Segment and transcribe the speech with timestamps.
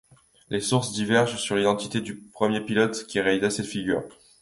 [0.49, 4.01] Les sources divergent sur l'identité du premier pilote qui réalisa cette figure.